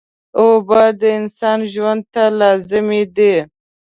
[0.39, 3.35] اوبه د انسان ژوند ته لازمي دي